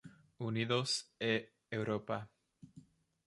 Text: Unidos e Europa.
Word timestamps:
Unidos 0.49 0.91
e 1.19 1.33
Europa. 1.77 2.17